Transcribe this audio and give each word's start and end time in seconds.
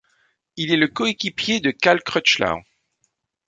Il 0.57 0.71
est 0.73 0.77
le 0.77 0.87
co-équipier 0.87 1.59
de 1.59 1.69
Cal 1.69 2.01
Crutchlow. 2.01 2.61